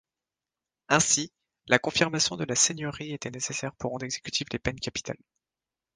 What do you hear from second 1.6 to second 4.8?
la confirmation de la Seigneurie était nécessaire pour rendre exécutives les peines